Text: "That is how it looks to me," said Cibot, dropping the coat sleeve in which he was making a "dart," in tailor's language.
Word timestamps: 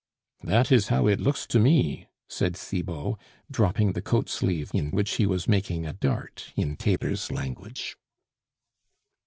"That 0.41 0.71
is 0.71 0.87
how 0.87 1.05
it 1.05 1.19
looks 1.19 1.45
to 1.45 1.59
me," 1.59 2.07
said 2.27 2.55
Cibot, 2.57 3.17
dropping 3.51 3.91
the 3.93 4.01
coat 4.01 4.29
sleeve 4.29 4.71
in 4.73 4.89
which 4.89 5.17
he 5.17 5.27
was 5.27 5.47
making 5.47 5.85
a 5.85 5.93
"dart," 5.93 6.53
in 6.55 6.75
tailor's 6.75 7.31
language. 7.31 7.95